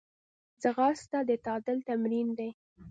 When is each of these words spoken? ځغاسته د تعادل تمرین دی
ځغاسته 0.61 1.19
د 1.27 1.31
تعادل 1.45 1.77
تمرین 1.89 2.27
دی 2.37 2.49